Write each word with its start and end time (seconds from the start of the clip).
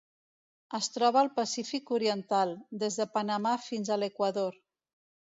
Es 0.77 0.87
troba 0.93 1.19
al 1.21 1.27
Pacífic 1.35 1.91
oriental: 1.97 2.53
des 2.83 2.97
de 3.01 3.07
Panamà 3.17 3.51
fins 3.67 3.91
a 3.91 3.99
l'Equador. 4.05 4.57